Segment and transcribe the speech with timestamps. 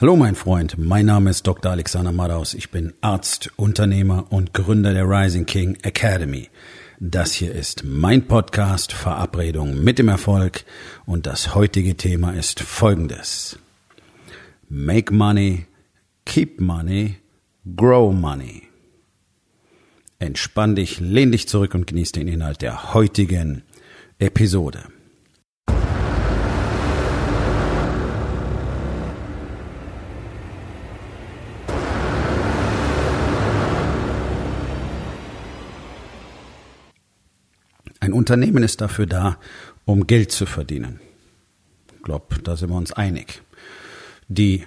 [0.00, 1.72] Hallo mein Freund, mein Name ist Dr.
[1.72, 2.54] Alexander Madaus.
[2.54, 6.48] Ich bin Arzt, Unternehmer und Gründer der Rising King Academy.
[6.98, 10.64] Das hier ist mein Podcast Verabredung mit dem Erfolg
[11.04, 13.58] und das heutige Thema ist folgendes.
[14.70, 15.66] Make money,
[16.24, 17.16] keep money,
[17.76, 18.62] grow money.
[20.18, 23.64] Entspann dich, lehn dich zurück und genieß den Inhalt der heutigen
[24.18, 24.84] Episode.
[38.00, 39.38] Ein Unternehmen ist dafür da,
[39.84, 41.00] um Geld zu verdienen.
[41.96, 43.42] Ich glaube, da sind wir uns einig.
[44.28, 44.64] Die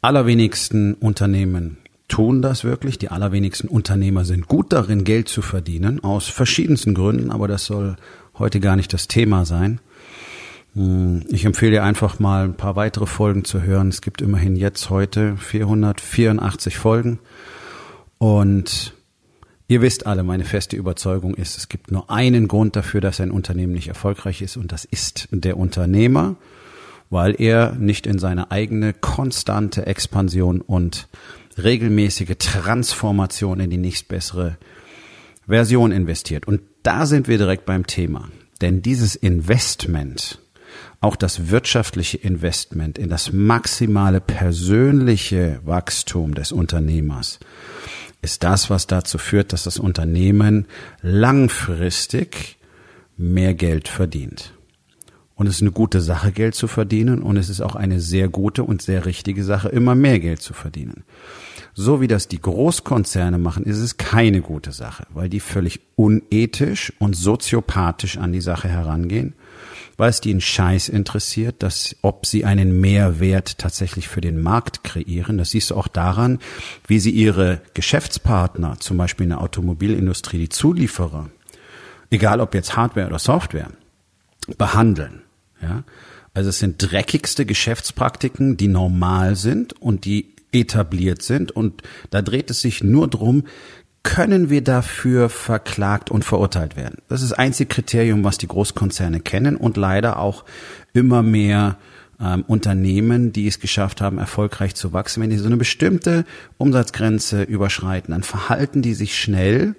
[0.00, 1.78] allerwenigsten Unternehmen
[2.08, 2.98] tun das wirklich.
[2.98, 7.96] Die allerwenigsten Unternehmer sind gut darin, Geld zu verdienen, aus verschiedensten Gründen, aber das soll
[8.38, 9.80] heute gar nicht das Thema sein.
[10.74, 13.88] Hm, ich empfehle dir einfach mal ein paar weitere Folgen zu hören.
[13.88, 17.18] Es gibt immerhin jetzt heute 484 Folgen
[18.18, 18.94] und
[19.66, 23.30] Ihr wisst alle, meine feste Überzeugung ist, es gibt nur einen Grund dafür, dass ein
[23.30, 26.36] Unternehmen nicht erfolgreich ist und das ist der Unternehmer,
[27.08, 31.08] weil er nicht in seine eigene konstante Expansion und
[31.56, 34.58] regelmäßige Transformation in die nächstbessere
[35.46, 36.46] Version investiert.
[36.46, 38.28] Und da sind wir direkt beim Thema.
[38.60, 40.40] Denn dieses Investment,
[41.00, 47.38] auch das wirtschaftliche Investment in das maximale persönliche Wachstum des Unternehmers,
[48.24, 50.66] ist das, was dazu führt, dass das Unternehmen
[51.02, 52.58] langfristig
[53.16, 54.54] mehr Geld verdient.
[55.36, 57.22] Und es ist eine gute Sache, Geld zu verdienen.
[57.22, 60.54] Und es ist auch eine sehr gute und sehr richtige Sache, immer mehr Geld zu
[60.54, 61.04] verdienen.
[61.74, 66.92] So wie das die Großkonzerne machen, ist es keine gute Sache, weil die völlig unethisch
[67.00, 69.34] und soziopathisch an die Sache herangehen
[69.96, 74.84] weil es die einen Scheiß interessiert, dass ob sie einen Mehrwert tatsächlich für den Markt
[74.84, 75.38] kreieren.
[75.38, 76.38] Das siehst du auch daran,
[76.86, 81.30] wie sie ihre Geschäftspartner, zum Beispiel in der Automobilindustrie, die Zulieferer,
[82.10, 83.70] egal ob jetzt Hardware oder Software,
[84.58, 85.22] behandeln.
[85.62, 85.84] Ja?
[86.34, 91.52] Also es sind dreckigste Geschäftspraktiken, die normal sind und die etabliert sind.
[91.52, 93.44] Und da dreht es sich nur drum,
[94.04, 96.98] können wir dafür verklagt und verurteilt werden.
[97.08, 100.44] Das ist das einzige Kriterium, was die Großkonzerne kennen und leider auch
[100.92, 101.78] immer mehr
[102.20, 105.22] ähm, Unternehmen, die es geschafft haben, erfolgreich zu wachsen.
[105.22, 106.24] Wenn die so eine bestimmte
[106.58, 109.74] Umsatzgrenze überschreiten, dann verhalten die sich schnell,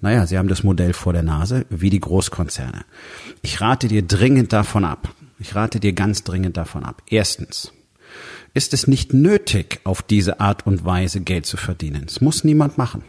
[0.00, 2.84] naja, sie haben das Modell vor der Nase, wie die Großkonzerne.
[3.42, 5.10] Ich rate dir dringend davon ab.
[5.38, 7.02] Ich rate dir ganz dringend davon ab.
[7.08, 7.72] Erstens,
[8.54, 12.06] ist es nicht nötig, auf diese Art und Weise Geld zu verdienen.
[12.08, 13.04] Es muss niemand machen.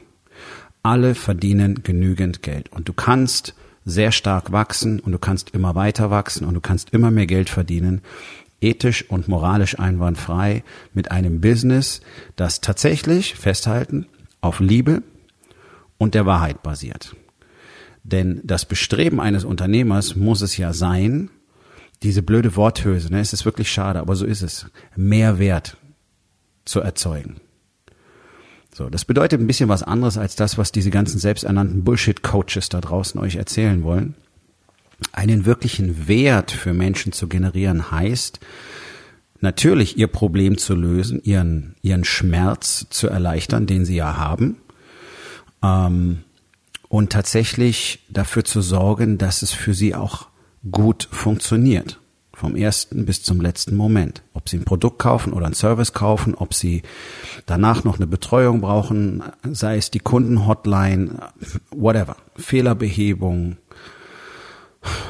[0.81, 3.53] Alle verdienen genügend Geld und du kannst
[3.85, 7.50] sehr stark wachsen und du kannst immer weiter wachsen und du kannst immer mehr Geld
[7.50, 8.01] verdienen,
[8.62, 10.63] ethisch und moralisch einwandfrei
[10.94, 12.01] mit einem Business,
[12.35, 14.06] das tatsächlich, festhalten,
[14.41, 15.03] auf Liebe
[15.97, 17.16] und der Wahrheit basiert.
[18.03, 21.29] Denn das Bestreben eines Unternehmers muss es ja sein,
[22.03, 25.78] diese blöde Worthülse, ne, es ist wirklich schade, aber so ist es, Mehrwert
[26.63, 27.41] zu erzeugen.
[28.74, 32.81] So, das bedeutet ein bisschen was anderes als das, was diese ganzen selbsternannten Bullshit-Coaches da
[32.81, 34.16] draußen euch erzählen wollen.
[35.12, 38.40] Einen wirklichen Wert für Menschen zu generieren heißt,
[39.41, 44.57] natürlich ihr Problem zu lösen, ihren, ihren Schmerz zu erleichtern, den sie ja haben,
[45.63, 46.19] ähm,
[46.90, 50.28] und tatsächlich dafür zu sorgen, dass es für sie auch
[50.72, 52.00] gut funktioniert.
[52.39, 54.23] Vom ersten bis zum letzten Moment.
[54.33, 56.83] Ob Sie ein Produkt kaufen oder ein Service kaufen, ob Sie
[57.45, 61.19] danach noch eine Betreuung brauchen, sei es die Kundenhotline,
[61.72, 62.16] whatever.
[62.38, 63.57] Fehlerbehebung,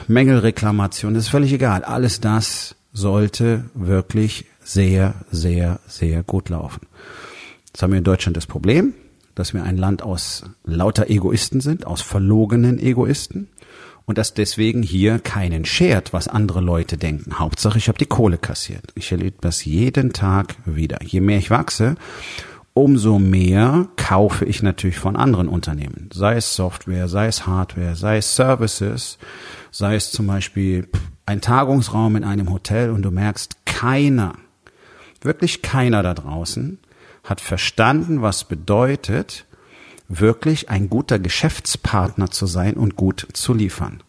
[0.07, 1.83] Mängelreklamation, das ist völlig egal.
[1.83, 6.87] Alles das sollte wirklich sehr, sehr, sehr gut laufen.
[7.67, 8.95] Jetzt haben wir in Deutschland das Problem,
[9.35, 13.49] dass wir ein Land aus lauter Egoisten sind, aus verlogenen Egoisten
[14.09, 17.37] und dass deswegen hier keinen schert, was andere Leute denken.
[17.37, 18.85] Hauptsache, ich habe die Kohle kassiert.
[18.95, 20.97] Ich erlebe das jeden Tag wieder.
[21.03, 21.93] Je mehr ich wachse,
[22.73, 26.09] umso mehr kaufe ich natürlich von anderen Unternehmen.
[26.11, 29.19] Sei es Software, sei es Hardware, sei es Services,
[29.69, 30.89] sei es zum Beispiel
[31.27, 34.33] ein Tagungsraum in einem Hotel und du merkst, keiner,
[35.21, 36.79] wirklich keiner da draußen
[37.23, 39.45] hat verstanden, was bedeutet,
[40.09, 44.03] wirklich ein guter Geschäftspartner zu sein und gut zu liefern.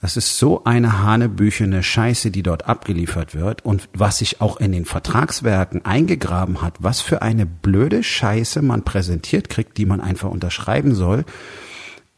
[0.00, 4.72] Das ist so eine hanebüchene Scheiße, die dort abgeliefert wird und was sich auch in
[4.72, 10.28] den Vertragswerken eingegraben hat, was für eine blöde Scheiße man präsentiert kriegt, die man einfach
[10.30, 11.24] unterschreiben soll.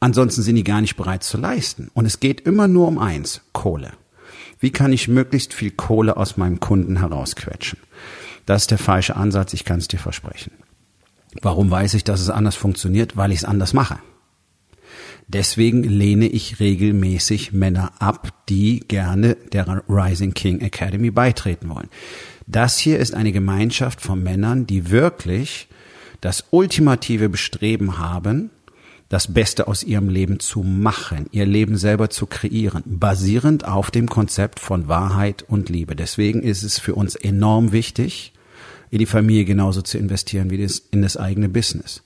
[0.00, 1.90] Ansonsten sind die gar nicht bereit zu leisten.
[1.92, 3.92] Und es geht immer nur um eins, Kohle.
[4.60, 7.78] Wie kann ich möglichst viel Kohle aus meinem Kunden herausquetschen?
[8.46, 10.52] Das ist der falsche Ansatz, ich kann es dir versprechen.
[11.42, 13.16] Warum weiß ich, dass es anders funktioniert?
[13.16, 13.98] Weil ich es anders mache.
[15.26, 21.88] Deswegen lehne ich regelmäßig Männer ab, die gerne der Rising King Academy beitreten wollen.
[22.46, 25.68] Das hier ist eine Gemeinschaft von Männern, die wirklich
[26.20, 28.50] das ultimative Bestreben haben,
[29.08, 34.08] das Beste aus ihrem Leben zu machen, ihr Leben selber zu kreieren, basierend auf dem
[34.08, 35.96] Konzept von Wahrheit und Liebe.
[35.96, 38.33] Deswegen ist es für uns enorm wichtig,
[38.94, 42.02] in die Familie genauso zu investieren wie in das eigene Business.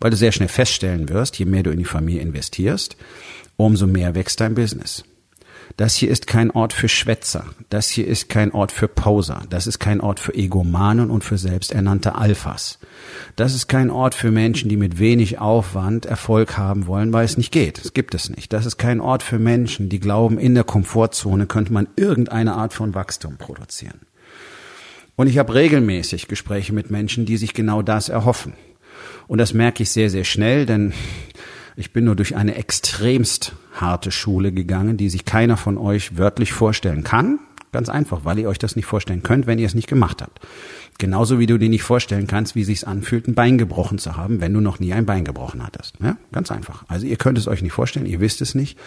[0.00, 2.96] Weil du sehr schnell feststellen wirst, je mehr du in die Familie investierst,
[3.56, 5.04] umso mehr wächst dein Business.
[5.76, 7.44] Das hier ist kein Ort für Schwätzer.
[7.68, 9.42] Das hier ist kein Ort für Poser.
[9.50, 12.78] Das ist kein Ort für Egomanen und für selbsternannte Alphas.
[13.36, 17.36] Das ist kein Ort für Menschen, die mit wenig Aufwand Erfolg haben wollen, weil es
[17.36, 17.78] nicht geht.
[17.78, 18.52] Es gibt es nicht.
[18.52, 22.72] Das ist kein Ort für Menschen, die glauben, in der Komfortzone könnte man irgendeine Art
[22.72, 24.00] von Wachstum produzieren.
[25.16, 28.52] Und ich habe regelmäßig Gespräche mit Menschen, die sich genau das erhoffen.
[29.26, 30.92] Und das merke ich sehr, sehr schnell, denn
[31.74, 36.52] ich bin nur durch eine extremst harte Schule gegangen, die sich keiner von euch wörtlich
[36.52, 37.38] vorstellen kann.
[37.72, 40.40] Ganz einfach, weil ihr euch das nicht vorstellen könnt, wenn ihr es nicht gemacht habt.
[40.98, 44.40] Genauso wie du dir nicht vorstellen kannst, wie sich's anfühlt, ein Bein gebrochen zu haben,
[44.40, 45.94] wenn du noch nie ein Bein gebrochen hattest.
[46.00, 46.84] Ja, ganz einfach.
[46.88, 48.78] Also ihr könnt es euch nicht vorstellen, ihr wisst es nicht.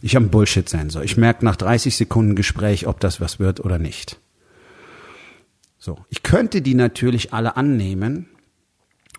[0.00, 1.02] Ich habe einen Bullshit-Sensor.
[1.02, 4.20] Ich merke nach 30 Sekunden Gespräch, ob das was wird oder nicht.
[5.78, 8.28] So, ich könnte die natürlich alle annehmen,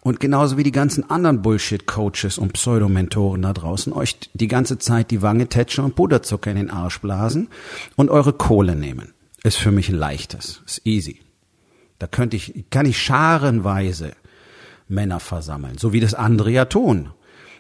[0.08, 5.12] und genauso wie die ganzen anderen Bullshit-Coaches und Pseudomentoren da draußen euch die ganze Zeit
[5.12, 7.50] die Wange tätschen und Puderzucker in den Arsch blasen
[7.98, 9.14] und eure Kohle nehmen.
[9.44, 10.62] Ist für mich ein leichtes.
[10.66, 11.20] Ist easy.
[12.00, 14.14] Da könnte ich, kann ich scharenweise
[14.88, 17.10] Männer versammeln, so wie das andere ja tun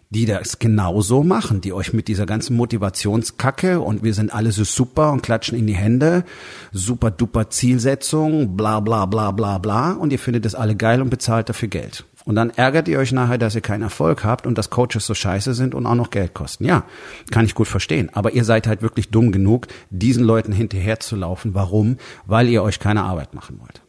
[0.09, 4.63] die das genauso machen, die euch mit dieser ganzen Motivationskacke und wir sind alle so
[4.63, 6.23] super und klatschen in die Hände,
[6.71, 11.09] super duper Zielsetzung, bla bla bla bla bla und ihr findet das alle geil und
[11.09, 12.05] bezahlt dafür Geld.
[12.27, 15.13] Und dann ärgert ihr euch nachher, dass ihr keinen Erfolg habt und dass Coaches so
[15.13, 16.65] scheiße sind und auch noch Geld kosten.
[16.65, 16.83] Ja,
[17.31, 18.09] kann ich gut verstehen.
[18.11, 21.53] Aber ihr seid halt wirklich dumm genug, diesen Leuten hinterherzulaufen.
[21.53, 21.95] Warum?
[22.25, 23.81] Weil ihr euch keine Arbeit machen wollt.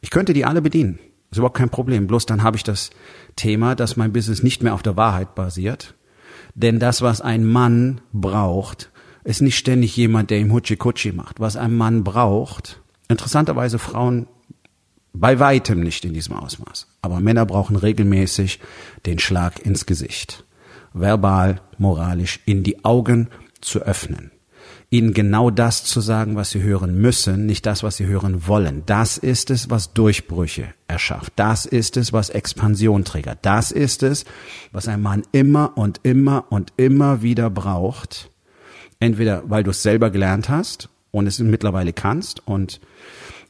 [0.00, 1.00] Ich könnte die alle bedienen.
[1.32, 2.06] Ist überhaupt kein Problem.
[2.06, 2.90] Bloß dann habe ich das
[3.36, 5.94] Thema, dass mein Business nicht mehr auf der Wahrheit basiert.
[6.54, 8.90] Denn das, was ein Mann braucht,
[9.24, 11.40] ist nicht ständig jemand, der ihm Hutschi-Kutschi macht.
[11.40, 14.26] Was ein Mann braucht, interessanterweise Frauen
[15.14, 16.88] bei weitem nicht in diesem Ausmaß.
[17.00, 18.60] Aber Männer brauchen regelmäßig
[19.06, 20.44] den Schlag ins Gesicht.
[20.92, 23.28] Verbal, moralisch in die Augen
[23.62, 24.32] zu öffnen.
[24.92, 28.82] Ihnen genau das zu sagen, was sie hören müssen, nicht das, was sie hören wollen.
[28.84, 31.32] Das ist es, was Durchbrüche erschafft.
[31.36, 33.38] Das ist es, was Expansion triggert.
[33.40, 34.26] Das ist es,
[34.70, 38.30] was ein Mann immer und immer und immer wieder braucht.
[39.00, 42.78] Entweder weil du es selber gelernt hast und es mittlerweile kannst und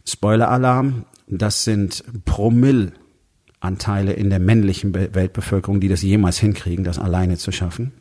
[0.06, 7.50] Spoiler-Alarm, das sind Promillanteile in der männlichen Weltbevölkerung, die das jemals hinkriegen, das alleine zu
[7.50, 7.94] schaffen.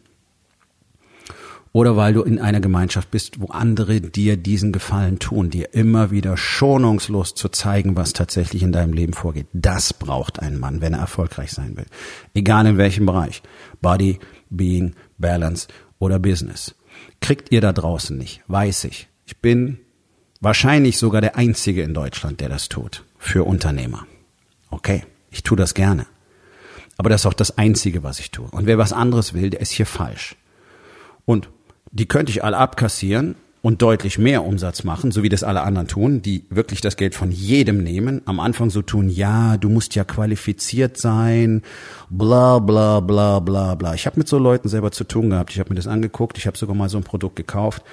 [1.74, 6.12] Oder weil du in einer Gemeinschaft bist, wo andere dir diesen Gefallen tun, dir immer
[6.12, 9.48] wieder schonungslos zu zeigen, was tatsächlich in deinem Leben vorgeht.
[9.54, 11.86] Das braucht ein Mann, wenn er erfolgreich sein will.
[12.34, 13.42] Egal in welchem Bereich.
[13.82, 14.20] Body,
[14.50, 16.76] Being, Balance oder Business.
[17.22, 19.08] Kriegt ihr da draußen nicht, weiß ich.
[19.26, 19.80] Ich bin
[20.42, 24.06] wahrscheinlich sogar der Einzige in Deutschland, der das tut für Unternehmer.
[24.72, 26.06] Okay, ich tue das gerne.
[26.98, 28.48] Aber das ist auch das Einzige, was ich tue.
[28.52, 30.36] Und wer was anderes will, der ist hier falsch.
[31.26, 31.50] Und
[31.92, 35.88] die könnte ich alle abkassieren und deutlich mehr Umsatz machen, so wie das alle anderen
[35.88, 39.94] tun, die wirklich das Geld von jedem nehmen, am Anfang so tun, ja, du musst
[39.94, 41.62] ja qualifiziert sein,
[42.10, 43.94] bla bla bla bla bla.
[43.94, 46.48] Ich habe mit so Leuten selber zu tun gehabt, ich habe mir das angeguckt, ich
[46.48, 47.84] habe sogar mal so ein Produkt gekauft.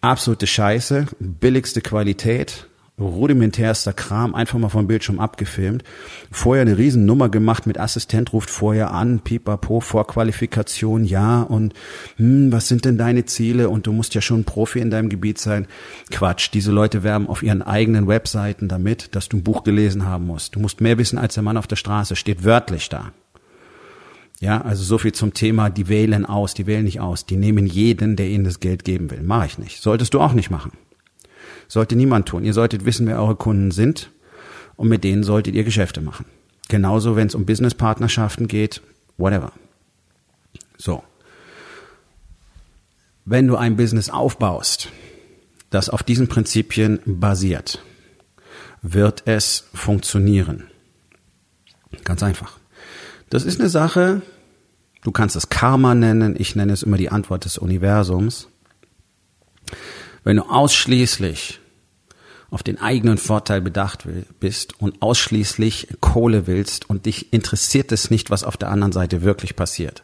[0.00, 2.68] Absolute Scheiße, billigste Qualität,
[3.08, 5.84] rudimentärster Kram, einfach mal vom Bildschirm abgefilmt.
[6.30, 11.74] Vorher eine Riesennummer gemacht mit Assistent ruft vorher an, pipapo, Vorqualifikation, ja, und
[12.16, 13.68] hm, was sind denn deine Ziele?
[13.68, 15.66] Und du musst ja schon Profi in deinem Gebiet sein.
[16.10, 20.26] Quatsch, diese Leute werben auf ihren eigenen Webseiten damit, dass du ein Buch gelesen haben
[20.26, 20.54] musst.
[20.56, 23.12] Du musst mehr wissen als der Mann auf der Straße, steht wörtlich da.
[24.40, 27.66] Ja, also so viel zum Thema, die wählen aus, die wählen nicht aus, die nehmen
[27.66, 29.22] jeden, der ihnen das Geld geben will.
[29.22, 29.82] Mache ich nicht.
[29.82, 30.72] Solltest du auch nicht machen.
[31.70, 32.42] Sollte niemand tun.
[32.42, 34.10] Ihr solltet wissen, wer eure Kunden sind
[34.74, 36.26] und mit denen solltet ihr Geschäfte machen.
[36.68, 38.82] Genauso, wenn es um Businesspartnerschaften geht,
[39.18, 39.52] whatever.
[40.76, 41.04] So.
[43.24, 44.88] Wenn du ein Business aufbaust,
[45.70, 47.80] das auf diesen Prinzipien basiert,
[48.82, 50.64] wird es funktionieren.
[52.02, 52.58] Ganz einfach.
[53.28, 54.22] Das ist eine Sache,
[55.02, 58.48] du kannst es Karma nennen, ich nenne es immer die Antwort des Universums.
[60.24, 61.59] Wenn du ausschließlich
[62.50, 64.06] auf den eigenen Vorteil bedacht
[64.40, 69.22] bist und ausschließlich Kohle willst und dich interessiert es nicht, was auf der anderen Seite
[69.22, 70.02] wirklich passiert,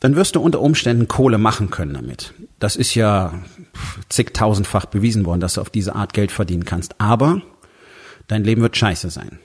[0.00, 2.34] dann wirst du unter Umständen Kohle machen können damit.
[2.58, 3.34] Das ist ja
[4.08, 7.00] zigtausendfach bewiesen worden, dass du auf diese Art Geld verdienen kannst.
[7.00, 7.42] Aber
[8.26, 9.38] dein Leben wird scheiße sein.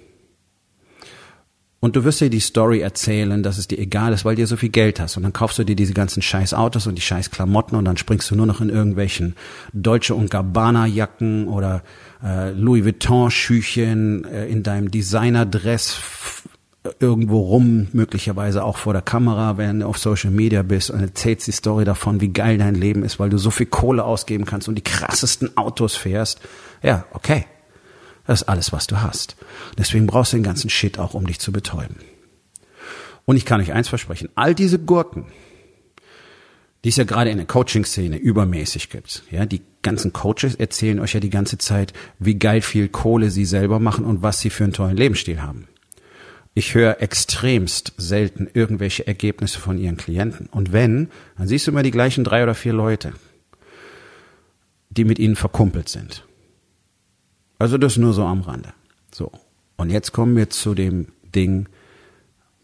[1.79, 4.57] Und du wirst dir die Story erzählen, dass es dir egal ist, weil du so
[4.57, 5.15] viel Geld hast.
[5.15, 7.97] Und dann kaufst du dir diese ganzen scheiß Autos und die scheiß Klamotten und dann
[7.97, 9.35] springst du nur noch in irgendwelchen
[9.73, 11.83] Deutsche und Gabbana Jacken oder
[12.23, 15.99] äh, Louis Vuitton Schüchen äh, in deinem Designerdress
[16.99, 21.45] irgendwo rum, möglicherweise auch vor der Kamera, wenn du auf Social Media bist und erzählst
[21.45, 24.67] die Story davon, wie geil dein Leben ist, weil du so viel Kohle ausgeben kannst
[24.67, 26.39] und die krassesten Autos fährst.
[26.81, 27.45] Ja, okay.
[28.27, 29.37] Das ist alles, was du hast.
[29.77, 31.95] Deswegen brauchst du den ganzen Shit auch, um dich zu betäuben.
[33.25, 35.25] Und ich kann euch eins versprechen, all diese Gurken,
[36.83, 39.23] die es ja gerade in der Coaching-Szene übermäßig gibt.
[39.31, 43.45] Ja, die ganzen Coaches erzählen euch ja die ganze Zeit, wie geil viel Kohle sie
[43.45, 45.67] selber machen und was sie für einen tollen Lebensstil haben.
[46.53, 50.47] Ich höre extremst selten irgendwelche Ergebnisse von ihren Klienten.
[50.47, 53.13] Und wenn, dann siehst du immer die gleichen drei oder vier Leute,
[54.89, 56.25] die mit ihnen verkumpelt sind.
[57.59, 58.69] Also das nur so am Rande.
[59.11, 59.31] So.
[59.77, 61.67] Und jetzt kommen wir zu dem Ding,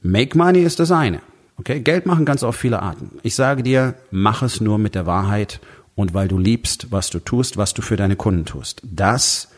[0.02, 1.22] Make Money ist das eine.
[1.58, 1.80] Okay?
[1.80, 3.20] Geld machen ganz auf viele Arten.
[3.24, 5.60] Ich sage dir, mach es nur mit der Wahrheit
[5.96, 8.82] und weil du liebst, was du tust, was du für deine Kunden tust.
[8.84, 9.50] Das,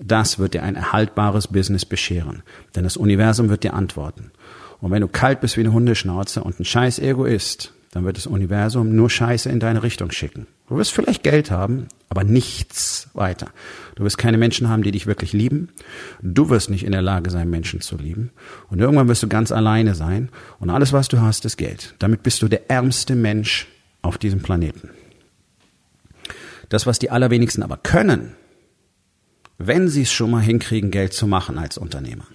[0.00, 2.42] das wird dir ein erhaltbares Business bescheren.
[2.74, 4.30] Denn das Universum wird dir antworten.
[4.80, 8.26] Und wenn du kalt bist wie eine Hundeschnauze und ein scheiß Egoist, dann wird das
[8.26, 10.46] Universum nur Scheiße in deine Richtung schicken.
[10.68, 13.50] Du wirst vielleicht Geld haben, aber nichts weiter.
[13.94, 15.68] Du wirst keine Menschen haben, die dich wirklich lieben.
[16.20, 18.32] Du wirst nicht in der Lage sein, Menschen zu lieben.
[18.68, 20.28] Und irgendwann wirst du ganz alleine sein.
[20.58, 21.94] Und alles, was du hast, ist Geld.
[22.00, 23.68] Damit bist du der ärmste Mensch
[24.02, 24.90] auf diesem Planeten.
[26.68, 28.34] Das, was die allerwenigsten aber können,
[29.58, 32.26] wenn sie es schon mal hinkriegen, Geld zu machen als Unternehmer,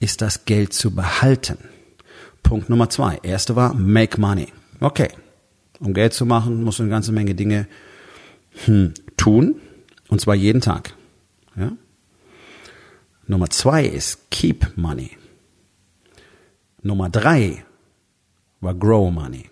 [0.00, 1.56] ist das Geld zu behalten.
[2.42, 3.18] Punkt Nummer zwei.
[3.22, 4.48] Erste war Make Money.
[4.80, 5.08] Okay.
[5.80, 7.66] Um Geld zu machen, musst du eine ganze Menge Dinge
[8.64, 9.60] hm, tun.
[10.08, 10.94] Und zwar jeden Tag.
[11.56, 11.72] Ja?
[13.26, 15.10] Nummer zwei ist Keep Money.
[16.82, 17.64] Nummer drei
[18.60, 19.50] war Grow Money.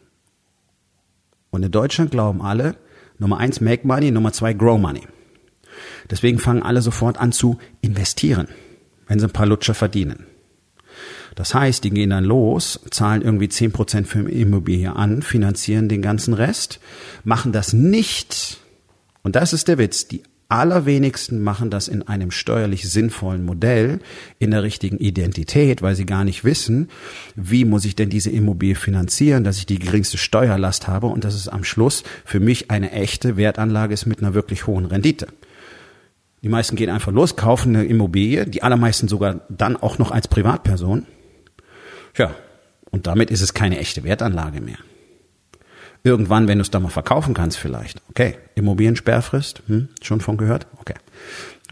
[1.51, 2.77] Und in Deutschland glauben alle,
[3.19, 5.03] Nummer eins Make Money, Nummer zwei Grow Money.
[6.11, 8.49] Deswegen fangen alle sofort an zu investieren,
[9.07, 10.27] wenn sie ein paar Lutscher verdienen.
[11.35, 16.03] Das heißt, die gehen dann los, zahlen irgendwie zehn Prozent für Immobilie an, finanzieren den
[16.03, 16.79] ganzen Rest,
[17.25, 18.61] machen das nicht,
[19.25, 23.99] und das ist der Witz, die allerwenigsten machen das in einem steuerlich sinnvollen Modell,
[24.39, 26.91] in der richtigen Identität, weil sie gar nicht wissen,
[27.35, 31.35] wie muss ich denn diese Immobilie finanzieren, dass ich die geringste Steuerlast habe und dass
[31.35, 35.27] es am Schluss für mich eine echte Wertanlage ist mit einer wirklich hohen Rendite.
[36.45, 40.29] Die meisten gehen einfach los, kaufen eine Immobilie, die allermeisten sogar dann auch noch als
[40.29, 41.07] Privatperson
[42.15, 42.33] Tja,
[42.91, 44.79] und damit ist es keine echte Wertanlage mehr.
[46.07, 48.03] Irgendwann, wenn du es dann mal verkaufen kannst, vielleicht.
[48.11, 50.67] Okay, Immobiliensperrfrist, hm, schon von gehört?
[50.79, 50.95] Okay,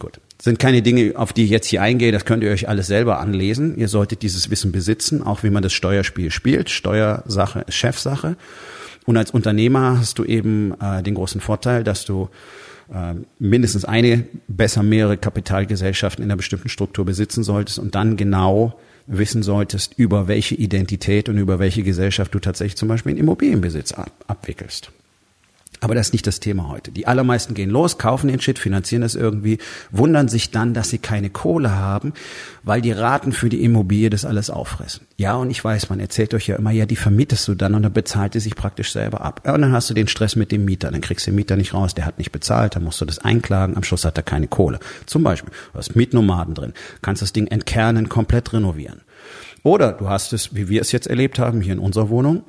[0.00, 0.20] gut.
[0.40, 3.20] Sind keine Dinge, auf die ich jetzt hier eingehe, das könnt ihr euch alles selber
[3.20, 3.76] anlesen.
[3.76, 6.70] Ihr solltet dieses Wissen besitzen, auch wie man das Steuerspiel spielt.
[6.70, 8.36] Steuersache ist Chefsache.
[9.04, 12.30] Und als Unternehmer hast du eben äh, den großen Vorteil, dass du
[12.92, 18.80] äh, mindestens eine, besser mehrere Kapitalgesellschaften in einer bestimmten Struktur besitzen solltest und dann genau
[19.06, 23.92] wissen solltest, über welche Identität und über welche Gesellschaft du tatsächlich zum Beispiel in Immobilienbesitz
[23.92, 24.92] ab abwickelst.
[25.82, 26.92] Aber das ist nicht das Thema heute.
[26.92, 29.58] Die allermeisten gehen los, kaufen den Shit, finanzieren das irgendwie,
[29.90, 32.12] wundern sich dann, dass sie keine Kohle haben,
[32.62, 35.08] weil die Raten für die Immobilie das alles auffressen.
[35.16, 37.82] Ja, und ich weiß, man erzählt euch ja immer, ja, die vermietest du dann und
[37.82, 39.42] dann bezahlt die sich praktisch selber ab.
[39.44, 41.56] Ja, und dann hast du den Stress mit dem Mieter, dann kriegst du den Mieter
[41.56, 44.22] nicht raus, der hat nicht bezahlt, dann musst du das einklagen, am Schluss hat er
[44.22, 44.78] keine Kohle.
[45.06, 49.00] Zum Beispiel, du hast Mietnomaden drin, kannst das Ding entkernen, komplett renovieren.
[49.64, 52.44] Oder du hast es, wie wir es jetzt erlebt haben, hier in unserer Wohnung,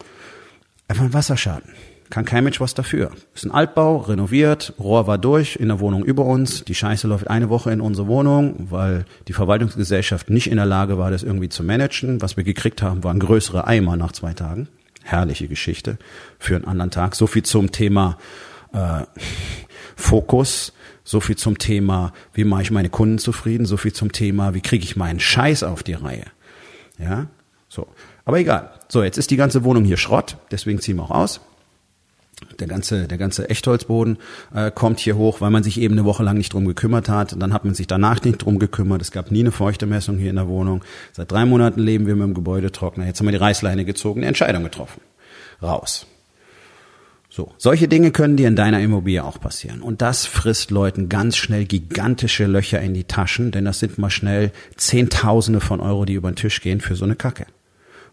[0.88, 1.72] einfach einen Wasserschaden
[2.14, 3.10] kann kein Mensch was dafür.
[3.34, 6.64] Ist ein Altbau, renoviert, Rohr war durch, in der Wohnung über uns.
[6.64, 11.00] Die Scheiße läuft eine Woche in unsere Wohnung, weil die Verwaltungsgesellschaft nicht in der Lage
[11.00, 12.22] war, das irgendwie zu managen.
[12.22, 14.68] Was wir gekriegt haben, waren größere Eimer nach zwei Tagen.
[15.02, 15.98] Herrliche Geschichte
[16.38, 17.16] für einen anderen Tag.
[17.16, 18.20] So viel zum Thema
[18.74, 19.06] äh,
[19.96, 20.72] Fokus.
[21.04, 23.66] So viel zum Thema, wie mache ich meine Kunden zufrieden?
[23.66, 26.26] So viel zum Thema, wie kriege ich meinen Scheiß auf die Reihe?
[27.00, 27.26] Ja,
[27.70, 27.88] so.
[28.24, 28.70] Aber egal.
[28.88, 31.42] So, jetzt ist die ganze Wohnung hier Schrott, deswegen ziehen wir auch aus
[32.60, 34.18] der ganze, der ganze Echtholzboden
[34.54, 37.34] äh, kommt hier hoch, weil man sich eben eine Woche lang nicht drum gekümmert hat.
[37.34, 39.02] Und dann hat man sich danach nicht drum gekümmert.
[39.02, 40.84] Es gab nie eine Feuchtemessung hier in der Wohnung.
[41.12, 43.06] Seit drei Monaten leben wir mit dem Gebäudetrockner.
[43.06, 45.02] Jetzt haben wir die Reißleine gezogen, eine Entscheidung getroffen.
[45.62, 46.08] Raus.
[47.30, 49.82] So, solche Dinge können dir in deiner Immobilie auch passieren.
[49.82, 54.12] Und das frisst Leuten ganz schnell gigantische Löcher in die Taschen, denn das sind mal
[54.12, 57.48] schnell Zehntausende von Euro, die über den Tisch gehen für so eine Kacke.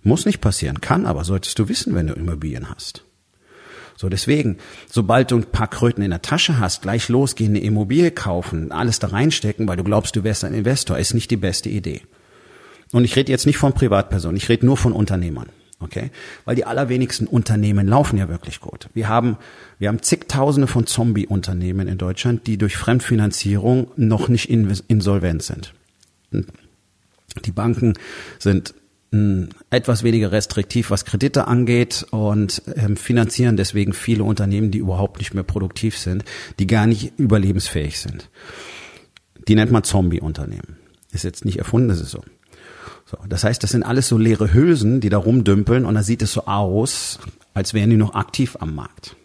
[0.03, 3.05] Muss nicht passieren, kann aber, solltest du wissen, wenn du Immobilien hast.
[4.01, 4.57] So, deswegen,
[4.91, 8.99] sobald du ein paar Kröten in der Tasche hast, gleich losgehen, eine Immobilie kaufen, alles
[8.99, 12.01] da reinstecken, weil du glaubst, du wärst ein Investor, ist nicht die beste Idee.
[12.93, 15.51] Und ich rede jetzt nicht von Privatpersonen, ich rede nur von Unternehmern.
[15.81, 16.11] Okay?
[16.47, 18.89] Weil die allerwenigsten Unternehmen laufen ja wirklich gut.
[18.95, 19.37] Wir haben,
[19.79, 25.75] wir haben zigtausende von Zombie-Unternehmen in Deutschland, die durch Fremdfinanzierung noch nicht insolvent sind.
[27.45, 27.99] Die Banken
[28.39, 28.80] sind hm,
[29.71, 35.35] etwas weniger restriktiv, was Kredite angeht und ähm, finanzieren deswegen viele Unternehmen, die überhaupt nicht
[35.35, 36.25] mehr produktiv sind,
[36.61, 38.31] die gar nicht überlebensfähig sind.
[39.49, 40.77] Die nennt man Zombie-Unternehmen.
[41.11, 42.23] Ist jetzt nicht erfunden, das ist so.
[43.05, 46.23] So, das heißt, das sind alles so leere Hülsen, die da rumdümpeln und da sieht
[46.23, 47.19] es so aus,
[47.53, 49.17] als wären die noch aktiv am Markt.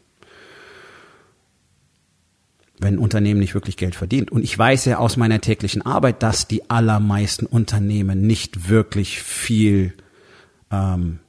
[2.80, 4.32] Wenn ein Unternehmen nicht wirklich Geld verdient.
[4.32, 9.94] Und ich weiß ja aus meiner täglichen Arbeit, dass die allermeisten Unternehmen nicht wirklich viel
[10.72, 11.20] ähm,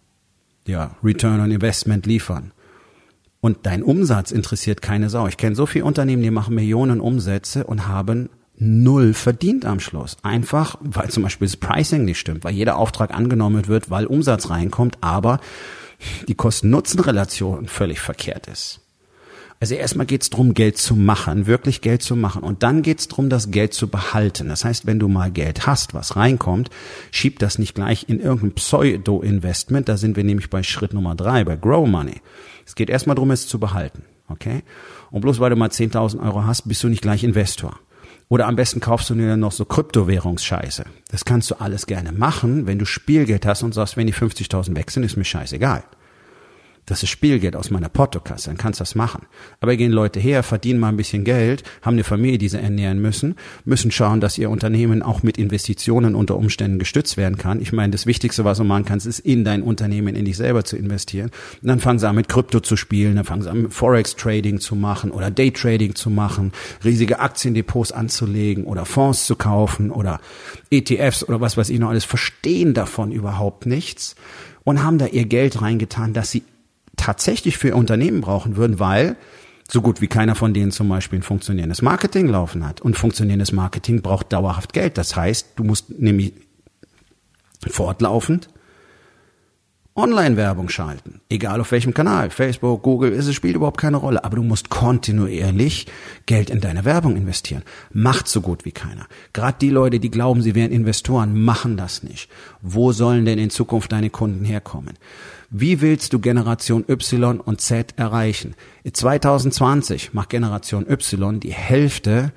[0.67, 2.53] ja, Return on Investment liefern.
[3.41, 5.29] Und dein Umsatz interessiert keine Sau.
[5.29, 10.17] Ich kenne so viele Unternehmen, die machen Millionen Umsätze und haben null verdient am Schluss.
[10.23, 14.51] Einfach, weil zum Beispiel das Pricing nicht stimmt, weil jeder Auftrag angenommen wird, weil Umsatz
[14.51, 15.41] reinkommt, aber
[16.29, 18.81] die Kosten-Nutzen-Relation völlig verkehrt ist.
[19.59, 22.43] Also erstmal geht's drum, Geld zu machen, wirklich Geld zu machen.
[22.43, 24.49] Und dann geht's drum, das Geld zu behalten.
[24.49, 26.69] Das heißt, wenn du mal Geld hast, was reinkommt,
[27.11, 29.89] schieb das nicht gleich in irgendein Pseudo-Investment.
[29.89, 32.21] Da sind wir nämlich bei Schritt Nummer drei, bei Grow Money.
[32.67, 34.03] Es geht erstmal drum, es zu behalten.
[34.29, 34.63] Okay?
[35.11, 37.79] Und bloß weil du mal 10.000 Euro hast, bist du nicht gleich Investor.
[38.29, 40.85] Oder am besten kaufst du dir noch so Kryptowährungsscheiße.
[41.11, 44.75] Das kannst du alles gerne machen, wenn du Spielgeld hast und sagst, wenn die 50.000
[44.75, 45.85] weg sind, ist mir scheißegal.
[46.87, 49.27] Das ist Spielgeld aus meiner Portokasse, dann kannst du das machen.
[49.61, 53.01] Aber gehen Leute her, verdienen mal ein bisschen Geld, haben eine Familie, die sie ernähren
[53.01, 57.61] müssen, müssen schauen, dass ihr Unternehmen auch mit Investitionen unter Umständen gestützt werden kann.
[57.61, 60.65] Ich meine, das Wichtigste, was du machen kannst, ist in dein Unternehmen, in dich selber
[60.65, 61.31] zu investieren.
[61.61, 64.77] Und dann fangen sie an mit Krypto zu spielen, dann fangen sie an Forex-Trading zu
[64.77, 66.53] machen oder Day-Trading zu machen,
[66.85, 70.21] riesige Aktiendepots anzulegen oder Fonds zu kaufen oder
[70.71, 74.15] ETFs oder was weiß ich noch alles, verstehen davon überhaupt nichts
[74.63, 76.45] und haben da ihr Geld reingetan, dass sie
[76.97, 79.17] tatsächlich für Unternehmen brauchen würden, weil
[79.69, 82.81] so gut wie keiner von denen zum Beispiel ein funktionierendes Marketing laufen hat.
[82.81, 84.97] Und funktionierendes Marketing braucht dauerhaft Geld.
[84.97, 86.35] Das heißt, du musst nämlich
[87.69, 88.49] fortlaufend
[89.97, 91.23] Online-Werbung schalten.
[91.31, 92.29] Egal auf welchem Kanal.
[92.29, 94.25] Facebook, Google, es spielt überhaupt keine Rolle.
[94.25, 95.87] Aber du musst kontinuierlich
[96.27, 97.63] Geld in deine Werbung investieren.
[97.93, 99.07] Macht so gut wie keiner.
[99.33, 102.29] Gerade die Leute, die glauben, sie wären Investoren, machen das nicht.
[102.61, 104.95] Wo sollen denn in Zukunft deine Kunden herkommen?
[105.51, 108.55] Wie willst du Generation Y und Z erreichen?
[108.91, 112.33] 2020 macht Generation Y die Hälfte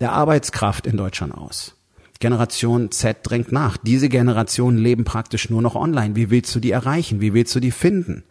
[0.00, 1.76] der Arbeitskraft in Deutschland aus.
[2.20, 3.76] Generation Z drängt nach.
[3.76, 6.16] Diese Generationen leben praktisch nur noch online.
[6.16, 7.20] Wie willst du die erreichen?
[7.20, 8.24] Wie willst du die finden?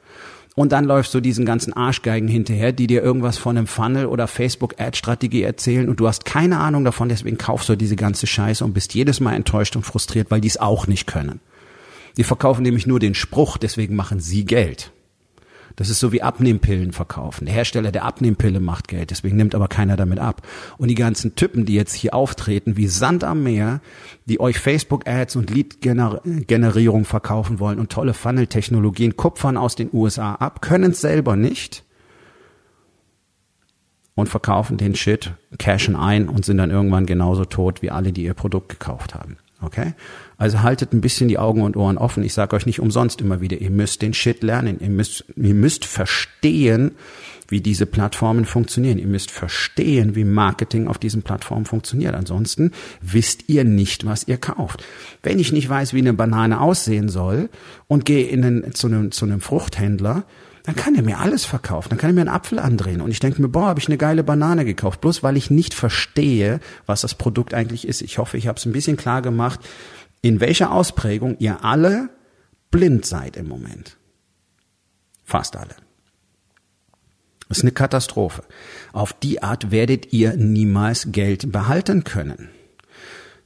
[0.56, 4.28] Und dann läufst du diesen ganzen Arschgeigen hinterher, die dir irgendwas von einem Funnel oder
[4.28, 8.74] Facebook-Ad-Strategie erzählen und du hast keine Ahnung davon, deswegen kaufst du diese ganze Scheiße und
[8.74, 11.40] bist jedes Mal enttäuscht und frustriert, weil die es auch nicht können.
[12.18, 14.92] Die verkaufen nämlich nur den Spruch, deswegen machen sie Geld.
[15.78, 17.46] Das ist so wie Abnehmpillen verkaufen.
[17.46, 20.42] Der Hersteller der Abnehmpille macht Geld, deswegen nimmt aber keiner damit ab.
[20.80, 23.80] Und die ganzen Typen, die jetzt hier auftreten, wie Sand am Meer,
[24.26, 30.64] die euch Facebook-Ads und Lead-Generierung verkaufen wollen und tolle Funnel-Technologien, kupfern aus den USA ab,
[30.64, 31.84] können es selber nicht
[34.16, 38.24] und verkaufen den Shit, cashen ein und sind dann irgendwann genauso tot wie alle, die
[38.24, 39.38] ihr Produkt gekauft haben.
[39.62, 39.94] Okay?
[40.38, 42.24] Also haltet ein bisschen die Augen und Ohren offen.
[42.24, 44.78] Ich sage euch nicht umsonst immer wieder, ihr müsst den Shit lernen.
[44.80, 46.92] Ihr müsst, ihr müsst verstehen,
[47.48, 49.00] wie diese Plattformen funktionieren.
[49.00, 52.14] Ihr müsst verstehen, wie Marketing auf diesen Plattformen funktioniert.
[52.14, 52.72] Ansonsten
[53.02, 54.84] wisst ihr nicht, was ihr kauft.
[55.24, 57.50] Wenn ich nicht weiß, wie eine Banane aussehen soll
[57.88, 60.24] und gehe in einen, zu, einem, zu einem Fruchthändler,
[60.64, 61.90] dann kann er mir alles verkaufen.
[61.90, 63.00] Dann kann er mir einen Apfel andrehen.
[63.00, 65.00] Und ich denke mir, boah, habe ich eine geile Banane gekauft.
[65.00, 68.02] Bloß weil ich nicht verstehe, was das Produkt eigentlich ist.
[68.02, 69.62] Ich hoffe, ich habe es ein bisschen klar gemacht,
[70.22, 72.10] in welcher Ausprägung ihr alle
[72.72, 73.98] blind seid im Moment.
[75.24, 75.76] Fast alle.
[77.48, 78.44] Das ist eine Katastrophe.
[78.94, 82.50] Auf die Art werdet ihr niemals Geld behalten können.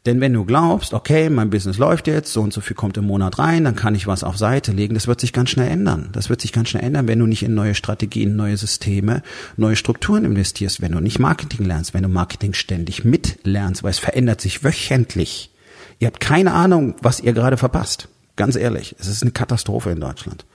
[0.07, 3.05] Denn wenn du glaubst, okay, mein Business läuft jetzt, so und so viel kommt im
[3.05, 6.09] Monat rein, dann kann ich was auf Seite legen, das wird sich ganz schnell ändern.
[6.13, 9.21] Das wird sich ganz schnell ändern, wenn du nicht in neue Strategien, neue Systeme,
[9.57, 13.99] neue Strukturen investierst, wenn du nicht Marketing lernst, wenn du Marketing ständig mitlernst, weil es
[13.99, 15.50] verändert sich wöchentlich.
[16.01, 18.09] Ihr habt keine Ahnung, was ihr gerade verpasst.
[18.35, 20.45] Ganz ehrlich, es ist eine Katastrophe in Deutschland.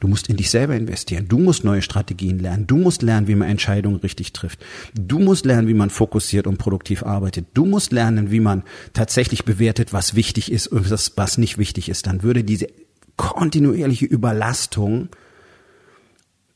[0.00, 1.28] Du musst in dich selber investieren.
[1.28, 2.66] Du musst neue Strategien lernen.
[2.66, 4.58] Du musst lernen, wie man Entscheidungen richtig trifft.
[4.92, 7.46] Du musst lernen, wie man fokussiert und produktiv arbeitet.
[7.54, 12.06] Du musst lernen, wie man tatsächlich bewertet, was wichtig ist und was nicht wichtig ist.
[12.06, 12.66] Dann würde diese
[13.16, 15.08] kontinuierliche Überlastung,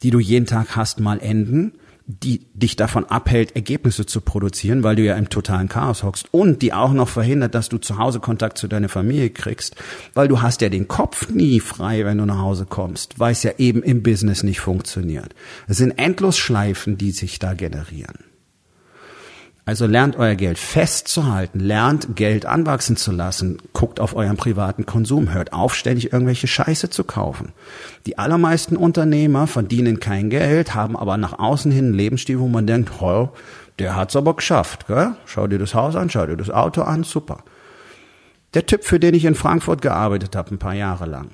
[0.02, 1.72] die du jeden Tag hast, mal enden
[2.22, 6.62] die dich davon abhält, Ergebnisse zu produzieren, weil du ja im totalen Chaos hockst und
[6.62, 9.76] die auch noch verhindert, dass du zu Hause Kontakt zu deiner Familie kriegst,
[10.14, 13.42] weil du hast ja den Kopf nie frei, wenn du nach Hause kommst, weil es
[13.42, 15.34] ja eben im Business nicht funktioniert.
[15.68, 18.29] Es sind Endlosschleifen, die sich da generieren.
[19.70, 25.32] Also lernt euer Geld festzuhalten, lernt Geld anwachsen zu lassen, guckt auf euren privaten Konsum,
[25.32, 27.52] hört auf, ständig irgendwelche Scheiße zu kaufen.
[28.04, 32.66] Die allermeisten Unternehmer verdienen kein Geld, haben aber nach außen hin einen Lebensstil, wo man
[32.66, 33.28] denkt, oh,
[33.78, 34.88] der hat's aber geschafft.
[34.88, 35.12] Gell?
[35.24, 37.44] Schau dir das Haus an, schau dir das Auto an, super.
[38.54, 41.28] Der Typ, für den ich in Frankfurt gearbeitet habe, ein paar Jahre lang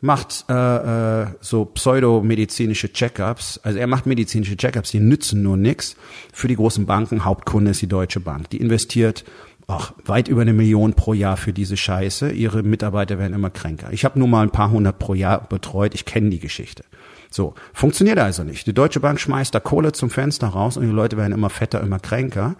[0.00, 3.58] macht äh, äh, so pseudomedizinische Checkups.
[3.62, 5.96] Also er macht medizinische Checkups, die nützen nur nix.
[6.32, 8.50] Für die großen Banken, Hauptkunde ist die Deutsche Bank.
[8.50, 9.24] Die investiert
[9.68, 12.30] ach, weit über eine Million pro Jahr für diese Scheiße.
[12.30, 13.92] Ihre Mitarbeiter werden immer kränker.
[13.92, 15.94] Ich habe nur mal ein paar hundert pro Jahr betreut.
[15.94, 16.84] Ich kenne die Geschichte.
[17.30, 18.66] So, funktioniert also nicht.
[18.66, 21.82] Die Deutsche Bank schmeißt da Kohle zum Fenster raus und die Leute werden immer fetter,
[21.82, 22.56] immer kränker,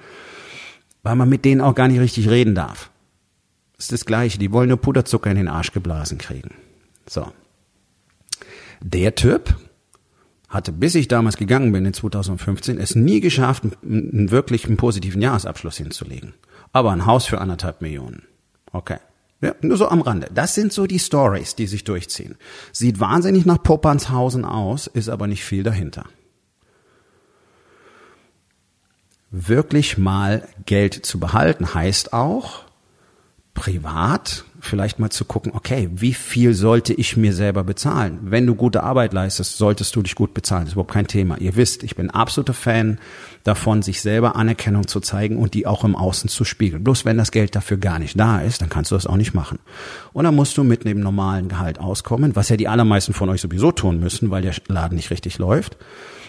[1.02, 2.90] weil man mit denen auch gar nicht richtig reden darf.
[3.78, 4.38] Ist das Gleiche.
[4.38, 6.50] Die wollen nur Puderzucker in den Arsch geblasen kriegen.
[7.08, 7.32] So.
[8.80, 9.56] Der Typ
[10.48, 15.76] hatte, bis ich damals gegangen bin in 2015, es nie geschafft, einen wirklichen positiven Jahresabschluss
[15.76, 16.34] hinzulegen.
[16.72, 18.26] Aber ein Haus für anderthalb Millionen.
[18.72, 18.98] Okay.
[19.40, 20.28] Ja, nur so am Rande.
[20.34, 22.36] Das sind so die Stories, die sich durchziehen.
[22.72, 26.04] Sieht wahnsinnig nach Poppernshausen aus, ist aber nicht viel dahinter.
[29.30, 32.64] Wirklich mal Geld zu behalten heißt auch,
[33.54, 38.18] privat vielleicht mal zu gucken, okay, wie viel sollte ich mir selber bezahlen?
[38.22, 40.62] Wenn du gute Arbeit leistest, solltest du dich gut bezahlen.
[40.62, 41.38] Das ist überhaupt kein Thema.
[41.38, 42.98] Ihr wisst, ich bin absoluter Fan
[43.44, 46.82] davon, sich selber Anerkennung zu zeigen und die auch im Außen zu spiegeln.
[46.82, 49.34] Bloß wenn das Geld dafür gar nicht da ist, dann kannst du das auch nicht
[49.34, 49.58] machen.
[50.12, 53.40] Und dann musst du mit dem normalen Gehalt auskommen, was ja die allermeisten von euch
[53.40, 55.76] sowieso tun müssen, weil der Laden nicht richtig läuft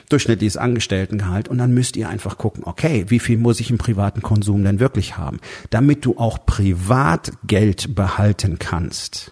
[0.09, 4.21] durchschnittliches Angestelltengehalt und dann müsst ihr einfach gucken, okay, wie viel muss ich im privaten
[4.21, 9.31] Konsum denn wirklich haben, damit du auch privat Geld behalten kannst.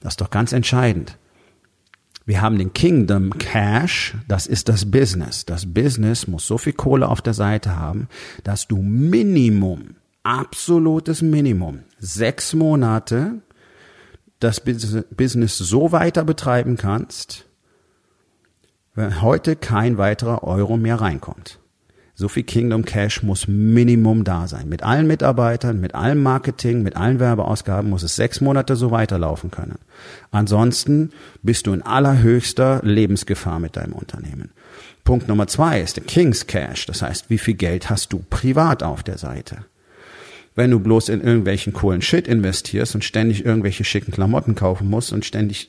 [0.00, 1.18] Das ist doch ganz entscheidend.
[2.24, 5.46] Wir haben den Kingdom Cash, das ist das Business.
[5.46, 8.08] Das Business muss so viel Kohle auf der Seite haben,
[8.44, 13.40] dass du Minimum, absolutes Minimum, sechs Monate
[14.40, 17.47] das Business so weiter betreiben kannst,
[18.98, 21.60] wenn heute kein weiterer Euro mehr reinkommt.
[22.16, 24.68] So viel Kingdom Cash muss Minimum da sein.
[24.68, 29.52] Mit allen Mitarbeitern, mit allem Marketing, mit allen Werbeausgaben muss es sechs Monate so weiterlaufen
[29.52, 29.78] können.
[30.32, 31.12] Ansonsten
[31.44, 34.50] bist du in allerhöchster Lebensgefahr mit deinem Unternehmen.
[35.04, 36.86] Punkt Nummer zwei ist der King's Cash.
[36.86, 39.58] Das heißt, wie viel Geld hast du privat auf der Seite?
[40.56, 45.12] Wenn du bloß in irgendwelchen coolen Shit investierst und ständig irgendwelche schicken Klamotten kaufen musst
[45.12, 45.68] und ständig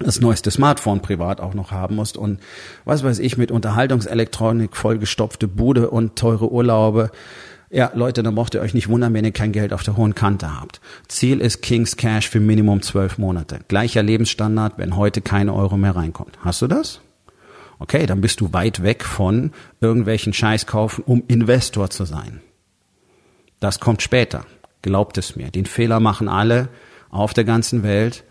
[0.00, 2.40] das neueste Smartphone privat auch noch haben musst und
[2.84, 7.10] was weiß ich mit Unterhaltungselektronik vollgestopfte Bude und teure Urlaube.
[7.70, 10.16] Ja, Leute, dann braucht ihr euch nicht wundern, wenn ihr kein Geld auf der hohen
[10.16, 10.80] Kante habt.
[11.06, 13.60] Ziel ist King's Cash für Minimum zwölf Monate.
[13.68, 16.38] Gleicher Lebensstandard, wenn heute keine Euro mehr reinkommt.
[16.42, 17.00] Hast du das?
[17.78, 22.40] Okay, dann bist du weit weg von irgendwelchen Scheiß kaufen, um Investor zu sein.
[23.60, 24.44] Das kommt später.
[24.82, 25.50] Glaubt es mir.
[25.50, 26.68] Den Fehler machen alle
[27.10, 28.24] auf der ganzen Welt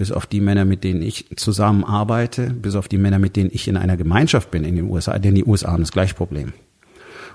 [0.00, 3.68] bis auf die Männer, mit denen ich zusammenarbeite, bis auf die Männer, mit denen ich
[3.68, 6.54] in einer Gemeinschaft bin in den USA, denn die USA haben das gleiche Problem.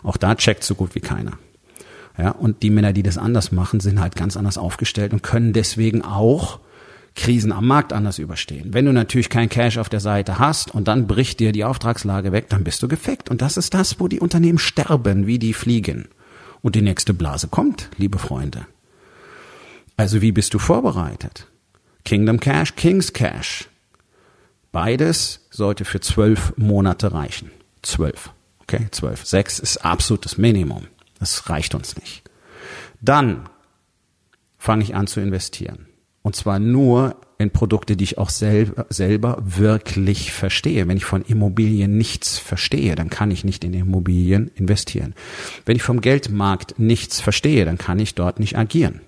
[0.02, 1.34] Auch da checkt so gut wie keiner.
[2.18, 5.54] Ja, und die Männer, die das anders machen, sind halt ganz anders aufgestellt und können
[5.54, 6.60] deswegen auch
[7.14, 8.74] Krisen am Markt anders überstehen.
[8.74, 12.32] Wenn du natürlich kein Cash auf der Seite hast und dann bricht dir die Auftragslage
[12.32, 13.30] weg, dann bist du gefickt.
[13.30, 16.08] Und das ist das, wo die Unternehmen sterben, wie die fliegen.
[16.64, 18.66] Und die nächste Blase kommt, liebe Freunde.
[19.98, 21.46] Also wie bist du vorbereitet?
[22.06, 23.68] Kingdom Cash, King's Cash.
[24.72, 27.52] Beides sollte für zwölf Monate reichen.
[27.82, 28.32] Zwölf.
[28.60, 29.26] Okay, zwölf.
[29.26, 30.88] Sechs ist absolutes Minimum.
[31.20, 32.24] Das reicht uns nicht.
[33.02, 33.50] Dann
[34.58, 35.88] fange ich an zu investieren.
[36.22, 40.88] Und zwar nur in Produkte, die ich auch selber, selber wirklich verstehe.
[40.88, 45.16] Wenn ich von Immobilien nichts verstehe, dann kann ich nicht in Immobilien investieren.
[45.66, 49.02] Wenn ich vom Geldmarkt nichts verstehe, dann kann ich dort nicht agieren.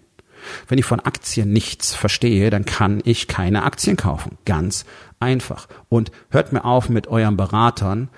[0.67, 4.37] Wenn ich von Aktien nichts verstehe, dann kann ich keine Aktien kaufen.
[4.45, 4.85] Ganz
[5.19, 5.67] einfach.
[5.89, 8.09] Und hört mir auf mit euren Beratern.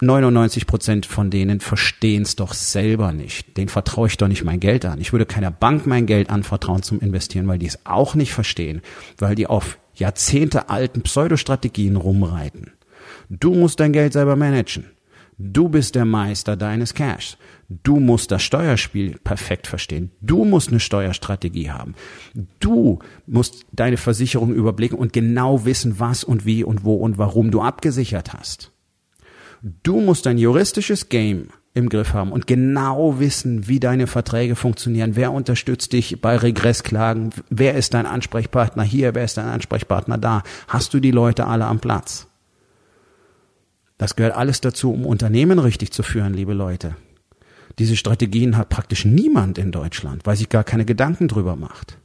[0.00, 3.56] 99 Prozent von denen verstehen es doch selber nicht.
[3.56, 5.00] Den vertraue ich doch nicht mein Geld an.
[5.00, 8.82] Ich würde keiner Bank mein Geld anvertrauen zum Investieren, weil die es auch nicht verstehen,
[9.18, 12.72] weil die auf jahrzehntealten Pseudostrategien rumreiten.
[13.30, 14.90] Du musst dein Geld selber managen.
[15.38, 17.36] Du bist der Meister deines Cashs.
[17.68, 20.10] Du musst das Steuerspiel perfekt verstehen.
[20.20, 21.94] Du musst eine Steuerstrategie haben.
[22.60, 27.50] Du musst deine Versicherung überblicken und genau wissen, was und wie und wo und warum
[27.50, 28.72] du abgesichert hast.
[29.82, 35.16] Du musst dein juristisches Game im Griff haben und genau wissen, wie deine Verträge funktionieren.
[35.16, 37.30] Wer unterstützt dich bei Regressklagen?
[37.50, 39.14] Wer ist dein Ansprechpartner hier?
[39.14, 40.42] Wer ist dein Ansprechpartner da?
[40.68, 42.28] Hast du die Leute alle am Platz?
[43.98, 46.94] Das gehört alles dazu, um Unternehmen richtig zu führen, liebe Leute.
[47.78, 51.98] Diese Strategien hat praktisch niemand in Deutschland, weil sich gar keine Gedanken drüber macht.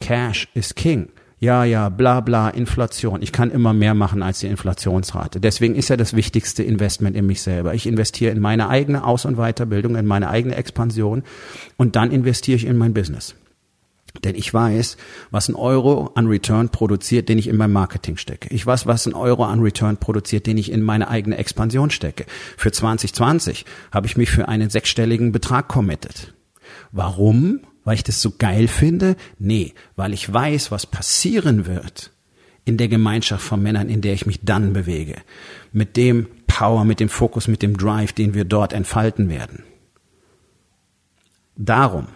[0.00, 1.08] Cash is King.
[1.40, 3.22] Ja, ja, bla bla, Inflation.
[3.22, 5.38] Ich kann immer mehr machen als die Inflationsrate.
[5.40, 7.74] Deswegen ist ja das wichtigste Investment in mich selber.
[7.74, 11.22] Ich investiere in meine eigene Aus- und Weiterbildung, in meine eigene Expansion
[11.76, 13.36] und dann investiere ich in mein Business.
[14.24, 14.96] Denn ich weiß,
[15.30, 18.52] was ein Euro an Return produziert, den ich in mein Marketing stecke.
[18.52, 22.26] Ich weiß, was ein Euro an Return produziert, den ich in meine eigene Expansion stecke.
[22.56, 26.34] Für 2020 habe ich mich für einen sechsstelligen Betrag committed.
[26.90, 27.60] Warum?
[27.84, 29.16] Weil ich das so geil finde?
[29.38, 32.12] Nee, weil ich weiß, was passieren wird
[32.64, 35.16] in der Gemeinschaft von Männern, in der ich mich dann bewege.
[35.72, 39.64] Mit dem Power, mit dem Fokus, mit dem Drive, den wir dort entfalten werden.
[41.56, 42.08] Darum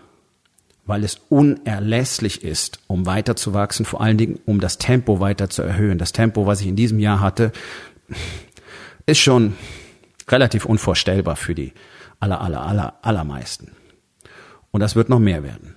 [0.84, 5.98] weil es unerlässlich ist, um weiterzuwachsen, vor allen Dingen um das Tempo weiter zu erhöhen.
[5.98, 7.52] Das Tempo, was ich in diesem Jahr hatte,
[9.06, 9.54] ist schon
[10.28, 11.72] relativ unvorstellbar für die
[12.20, 13.72] aller, aller, aller, allermeisten.
[14.70, 15.76] Und das wird noch mehr werden.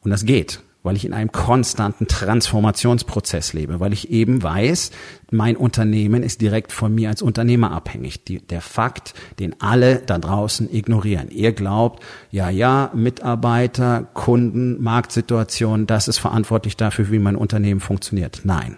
[0.00, 4.92] Und das geht weil ich in einem konstanten Transformationsprozess lebe, weil ich eben weiß,
[5.32, 8.24] mein Unternehmen ist direkt von mir als Unternehmer abhängig.
[8.24, 11.30] Die, der Fakt, den alle da draußen ignorieren.
[11.30, 18.42] Ihr glaubt, ja, ja, Mitarbeiter, Kunden, Marktsituation, das ist verantwortlich dafür, wie mein Unternehmen funktioniert.
[18.44, 18.76] Nein.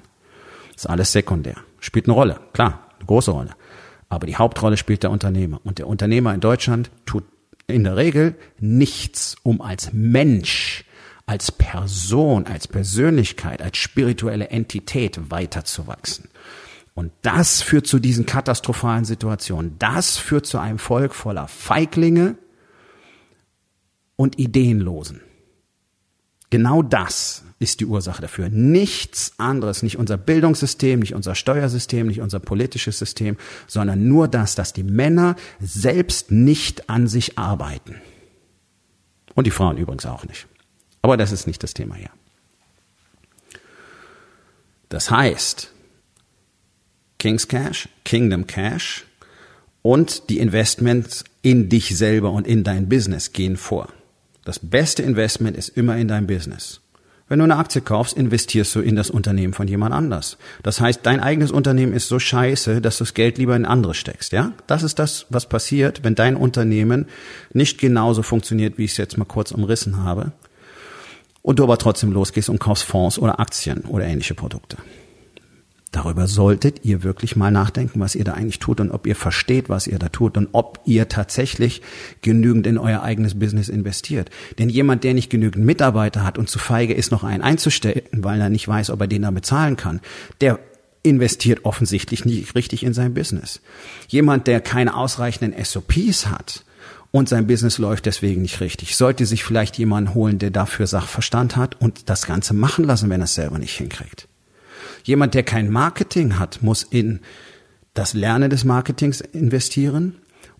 [0.76, 1.56] Ist alles sekundär.
[1.80, 3.50] Spielt eine Rolle, klar, eine große Rolle.
[4.08, 5.60] Aber die Hauptrolle spielt der Unternehmer.
[5.64, 7.24] Und der Unternehmer in Deutschland tut
[7.66, 10.85] in der Regel nichts, um als Mensch
[11.26, 16.28] als Person, als Persönlichkeit, als spirituelle Entität weiterzuwachsen.
[16.94, 19.76] Und das führt zu diesen katastrophalen Situationen.
[19.78, 22.38] Das führt zu einem Volk voller Feiglinge
[24.14, 25.20] und Ideenlosen.
[26.48, 28.48] Genau das ist die Ursache dafür.
[28.48, 33.36] Nichts anderes, nicht unser Bildungssystem, nicht unser Steuersystem, nicht unser politisches System,
[33.66, 37.96] sondern nur das, dass die Männer selbst nicht an sich arbeiten.
[39.34, 40.46] Und die Frauen übrigens auch nicht.
[41.06, 42.10] Aber das ist nicht das Thema hier.
[44.88, 45.70] Das heißt,
[47.20, 49.04] King's Cash, Kingdom Cash
[49.82, 53.88] und die Investments in dich selber und in dein Business gehen vor.
[54.44, 56.80] Das beste Investment ist immer in dein Business.
[57.28, 60.38] Wenn du eine Aktie kaufst, investierst du in das Unternehmen von jemand anders.
[60.64, 63.94] Das heißt, dein eigenes Unternehmen ist so scheiße, dass du das Geld lieber in andere
[63.94, 64.54] steckst, ja?
[64.66, 67.06] Das ist das, was passiert, wenn dein Unternehmen
[67.52, 70.32] nicht genauso funktioniert, wie ich es jetzt mal kurz umrissen habe
[71.46, 74.78] und du aber trotzdem losgehst und kaufst Fonds oder Aktien oder ähnliche Produkte.
[75.92, 79.68] Darüber solltet ihr wirklich mal nachdenken, was ihr da eigentlich tut und ob ihr versteht,
[79.68, 81.82] was ihr da tut und ob ihr tatsächlich
[82.20, 84.28] genügend in euer eigenes Business investiert.
[84.58, 88.40] Denn jemand, der nicht genügend Mitarbeiter hat und zu feige ist, noch einen einzustellen, weil
[88.40, 90.00] er nicht weiß, ob er den da bezahlen kann,
[90.40, 90.58] der
[91.04, 93.60] investiert offensichtlich nicht richtig in sein Business.
[94.08, 96.64] Jemand, der keine ausreichenden SOPs hat,
[97.10, 98.96] und sein Business läuft deswegen nicht richtig.
[98.96, 103.20] Sollte sich vielleicht jemanden holen, der dafür Sachverstand hat und das Ganze machen lassen, wenn
[103.20, 104.28] er es selber nicht hinkriegt.
[105.04, 107.20] Jemand, der kein Marketing hat, muss in
[107.94, 110.16] das Lernen des Marketings investieren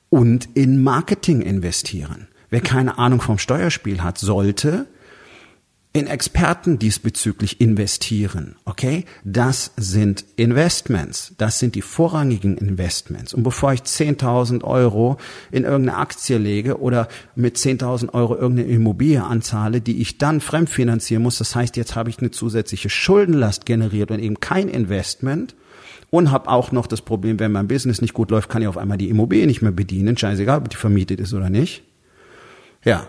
[0.09, 2.29] und in Marketing investieren.
[2.49, 4.87] Wer keine Ahnung vom Steuerspiel hat, sollte
[5.97, 8.57] in Experten diesbezüglich investieren.
[8.67, 9.07] Okay?
[9.25, 11.35] Das sind Investments.
[11.39, 13.33] Das sind die vorrangigen Investments.
[13.33, 15.17] Und bevor ich 10.000 Euro
[15.51, 21.23] in irgendeine Aktie lege oder mit 10.000 Euro irgendeine Immobilie anzahle, die ich dann fremdfinanzieren
[21.23, 25.55] muss, das heißt, jetzt habe ich eine zusätzliche Schuldenlast generiert und eben kein Investment,
[26.09, 28.79] und habe auch noch das Problem, wenn mein Business nicht gut läuft, kann ich auf
[28.79, 31.83] einmal die Immobilie nicht mehr bedienen, scheißegal, ob die vermietet ist oder nicht.
[32.85, 33.09] Ja,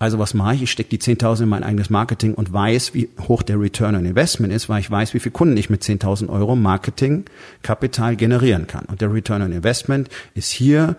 [0.00, 0.62] also was mache ich?
[0.62, 4.06] Ich stecke die 10.000 in mein eigenes Marketing und weiß, wie hoch der Return on
[4.06, 8.86] Investment ist, weil ich weiß, wie viele Kunden ich mit 10.000 Euro Marketingkapital generieren kann.
[8.86, 10.96] Und der Return on Investment ist hier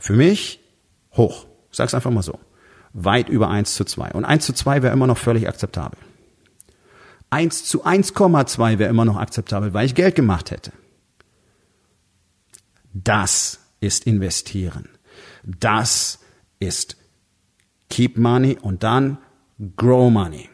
[0.00, 0.58] für mich
[1.16, 1.46] hoch.
[1.70, 2.40] Ich sag's einfach mal so.
[2.92, 4.10] Weit über 1 zu 2.
[4.10, 6.00] Und 1 zu 2 wäre immer noch völlig akzeptabel.
[7.30, 10.72] 1 zu 1,2 wäre immer noch akzeptabel, weil ich Geld gemacht hätte.
[12.92, 14.88] Das ist investieren.
[15.44, 16.18] Das
[16.58, 16.96] ist
[17.90, 19.18] Keep Money und dann
[19.76, 20.48] Grow Money.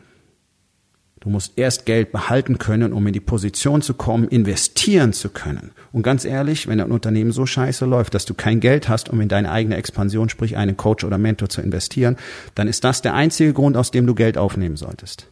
[1.25, 5.71] Du musst erst Geld behalten können, um in die Position zu kommen, investieren zu können.
[5.91, 9.23] Und ganz ehrlich, wenn ein Unternehmen so scheiße läuft, dass du kein Geld hast, um
[9.23, 12.19] in deine eigene Expansion, sprich einen Coach oder Mentor zu investieren,
[12.55, 15.29] dann ist das der einzige Grund, aus dem du Geld aufnehmen solltest.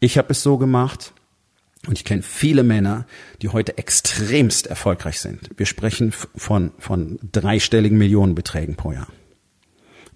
[0.00, 1.12] Ich habe es so gemacht,
[1.86, 3.06] und ich kenne viele Männer,
[3.42, 5.50] die heute extremst erfolgreich sind.
[5.58, 9.08] Wir sprechen von, von dreistelligen Millionenbeträgen pro Jahr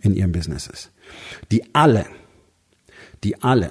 [0.00, 0.90] in ihren Businesses.
[1.50, 2.06] Die alle,
[3.24, 3.70] die alle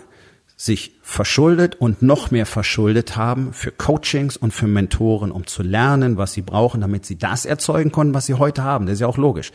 [0.60, 6.18] sich verschuldet und noch mehr verschuldet haben für Coachings und für Mentoren, um zu lernen,
[6.18, 8.88] was sie brauchen, damit sie das erzeugen konnten, was sie heute haben.
[8.88, 9.52] Das ist ja auch logisch.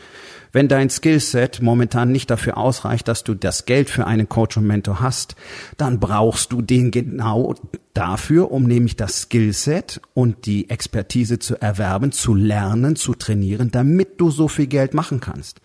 [0.53, 4.65] Wenn dein Skillset momentan nicht dafür ausreicht, dass du das Geld für einen Coach und
[4.65, 5.35] Mentor hast,
[5.75, 7.55] dann brauchst du den genau
[7.93, 14.21] dafür, um nämlich das Skillset und die Expertise zu erwerben, zu lernen, zu trainieren, damit
[14.21, 15.59] du so viel Geld machen kannst.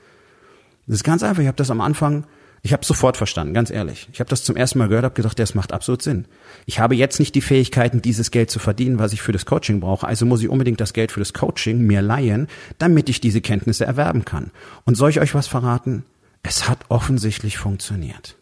[0.89, 1.43] Das ist ganz einfach.
[1.43, 2.25] Ich habe das am Anfang
[2.63, 4.09] ich habe sofort verstanden, ganz ehrlich.
[4.13, 6.27] Ich habe das zum ersten Mal gehört, habe gedacht, das macht absolut Sinn.
[6.67, 9.81] Ich habe jetzt nicht die Fähigkeiten, dieses Geld zu verdienen, was ich für das Coaching
[9.81, 10.07] brauche.
[10.07, 12.49] Also muss ich unbedingt das Geld für das Coaching mir leihen,
[12.79, 14.51] damit ich diese Kenntnisse erwerben kann.
[14.85, 16.05] Und soll ich euch was verraten?
[16.43, 18.37] Es hat offensichtlich funktioniert.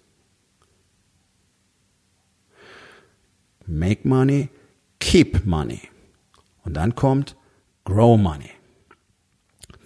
[3.67, 4.49] Make money,
[4.99, 5.83] keep money.
[6.65, 7.37] Und dann kommt
[7.85, 8.56] grow money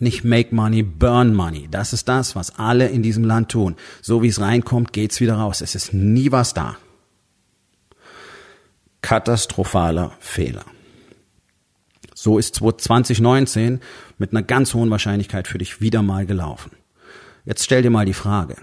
[0.00, 1.68] nicht make money, burn money.
[1.70, 3.76] Das ist das, was alle in diesem Land tun.
[4.02, 5.60] So wie es reinkommt, geht's wieder raus.
[5.60, 6.76] Es ist nie was da.
[9.02, 10.64] Katastrophaler Fehler.
[12.14, 13.80] So ist 2019
[14.18, 16.72] mit einer ganz hohen Wahrscheinlichkeit für dich wieder mal gelaufen.
[17.44, 18.56] Jetzt stell dir mal die Frage.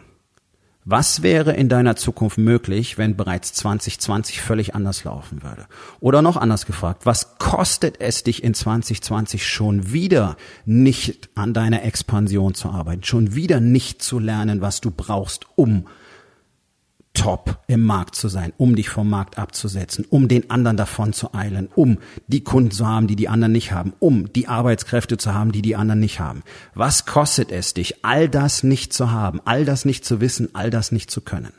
[0.90, 5.66] Was wäre in deiner Zukunft möglich, wenn bereits 2020 völlig anders laufen würde?
[6.00, 11.84] Oder noch anders gefragt, was kostet es dich in 2020 schon wieder nicht an deiner
[11.84, 15.88] Expansion zu arbeiten, schon wieder nicht zu lernen, was du brauchst, um
[17.18, 21.34] top im Markt zu sein, um dich vom Markt abzusetzen, um den anderen davon zu
[21.34, 25.34] eilen, um die Kunden zu haben, die die anderen nicht haben, um die Arbeitskräfte zu
[25.34, 26.44] haben, die die anderen nicht haben.
[26.76, 30.70] Was kostet es dich, all das nicht zu haben, all das nicht zu wissen, all
[30.70, 31.54] das nicht zu können?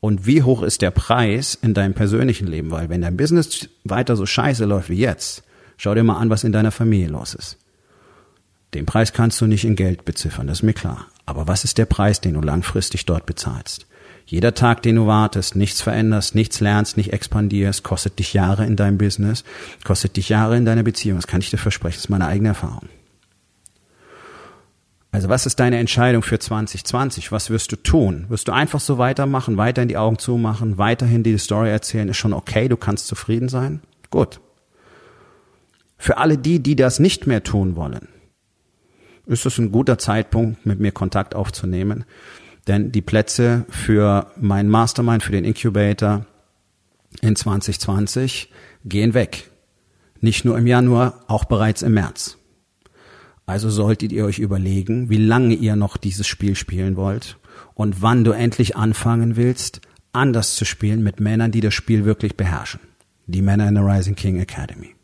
[0.00, 2.70] Und wie hoch ist der Preis in deinem persönlichen Leben?
[2.70, 5.44] Weil wenn dein Business weiter so scheiße läuft wie jetzt,
[5.78, 7.56] schau dir mal an, was in deiner Familie los ist.
[8.74, 11.06] Den Preis kannst du nicht in Geld beziffern, das ist mir klar.
[11.26, 13.86] Aber was ist der Preis, den du langfristig dort bezahlst?
[14.26, 18.76] Jeder Tag, den du wartest, nichts veränderst, nichts lernst, nicht expandierst, kostet dich Jahre in
[18.76, 19.44] deinem Business,
[19.84, 21.18] kostet dich Jahre in deiner Beziehung.
[21.18, 22.88] Das kann ich dir versprechen, das ist meine eigene Erfahrung.
[25.14, 27.30] Also was ist deine Entscheidung für 2020?
[27.30, 28.24] Was wirst du tun?
[28.30, 32.16] Wirst du einfach so weitermachen, weiter in die Augen zumachen, weiterhin die Story erzählen, ist
[32.16, 33.80] schon okay, du kannst zufrieden sein?
[34.10, 34.40] Gut.
[35.98, 38.08] Für alle die, die das nicht mehr tun wollen,
[39.26, 42.04] ist es ein guter Zeitpunkt, mit mir Kontakt aufzunehmen.
[42.66, 46.26] Denn die Plätze für mein Mastermind, für den Incubator
[47.20, 48.50] in 2020
[48.84, 49.50] gehen weg.
[50.20, 52.38] Nicht nur im Januar, auch bereits im März.
[53.46, 57.38] Also solltet ihr euch überlegen, wie lange ihr noch dieses Spiel spielen wollt
[57.74, 62.36] und wann du endlich anfangen willst, anders zu spielen mit Männern, die das Spiel wirklich
[62.36, 62.80] beherrschen.
[63.26, 64.94] Die Männer in der Rising King Academy.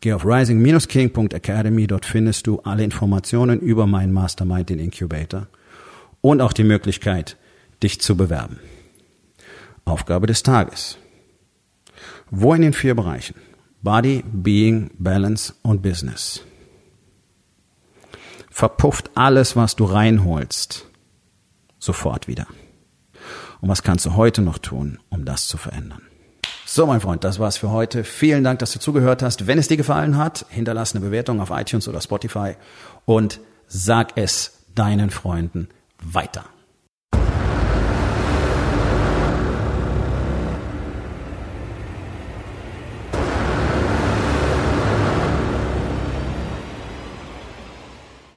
[0.00, 5.48] Geh auf rising-king.academy, dort findest du alle Informationen über meinen Mastermind, den Incubator
[6.20, 7.36] und auch die Möglichkeit,
[7.82, 8.58] dich zu bewerben.
[9.84, 10.98] Aufgabe des Tages.
[12.30, 13.36] Wo in den vier Bereichen?
[13.82, 16.42] Body, Being, Balance und Business.
[18.50, 20.86] Verpufft alles, was du reinholst,
[21.78, 22.46] sofort wieder.
[23.60, 26.02] Und was kannst du heute noch tun, um das zu verändern?
[26.66, 28.04] So, mein Freund, das war's für heute.
[28.04, 29.46] Vielen Dank, dass du zugehört hast.
[29.46, 32.56] Wenn es dir gefallen hat, hinterlass eine Bewertung auf iTunes oder Spotify
[33.06, 35.68] und sag es deinen Freunden
[36.02, 36.44] weiter.